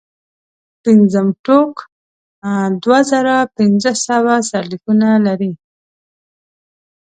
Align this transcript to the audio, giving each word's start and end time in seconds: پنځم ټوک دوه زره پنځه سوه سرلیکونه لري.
پنځم 0.83 1.27
ټوک 1.45 1.73
دوه 2.83 2.99
زره 3.11 3.35
پنځه 3.57 3.91
سوه 4.05 4.33
سرلیکونه 4.49 5.09
لري. 5.25 5.51